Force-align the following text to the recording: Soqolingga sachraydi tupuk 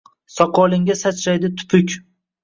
Soqolingga 0.35 0.95
sachraydi 1.01 1.51
tupuk 1.59 1.93